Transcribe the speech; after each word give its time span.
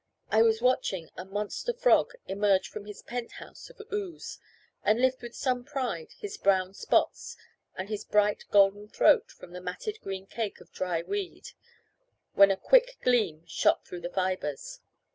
I 0.31 0.41
was 0.41 0.63
watching 0.63 1.11
a 1.15 1.23
monster 1.23 1.73
frog 1.73 2.13
emerge 2.25 2.69
from 2.69 2.85
his 2.87 3.03
penthouse 3.03 3.69
of 3.69 3.79
ooze, 3.93 4.39
and 4.83 4.99
lift 4.99 5.21
with 5.21 5.35
some 5.35 5.63
pride 5.63 6.13
his 6.17 6.39
brown 6.39 6.73
spots 6.73 7.37
and 7.77 7.87
his 7.87 8.03
bright 8.03 8.45
golden 8.49 8.87
throat 8.87 9.29
from 9.29 9.51
the 9.53 9.61
matted 9.61 10.01
green 10.01 10.25
cake 10.25 10.59
of 10.59 10.71
dry 10.73 11.03
weed, 11.03 11.49
when 12.33 12.49
a 12.49 12.57
quick 12.57 12.97
gleam 13.03 13.45
shot 13.45 13.85
through 13.85 14.01
the 14.01 14.09
fibres. 14.09 14.79